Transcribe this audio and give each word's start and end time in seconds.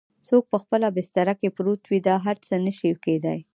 څوک 0.27 0.43
په 0.51 0.57
خپله 0.63 0.87
بستره 0.95 1.33
کې 1.39 1.53
پروت 1.55 1.81
وي 1.87 1.99
دا 2.07 2.15
هر 2.25 2.37
څه 2.45 2.53
نه 2.65 2.71
شي 2.77 2.89
کیدای؟ 3.05 3.39